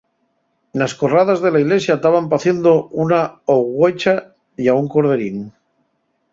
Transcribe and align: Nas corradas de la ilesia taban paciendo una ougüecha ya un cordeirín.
Nas 0.81 0.95
corradas 1.01 1.41
de 1.43 1.51
la 1.55 1.61
ilesia 1.65 1.97
taban 2.05 2.29
paciendo 2.33 2.71
una 3.05 3.21
ougüecha 3.57 4.17
ya 4.69 4.77
un 4.81 4.87
cordeirín. 4.97 5.37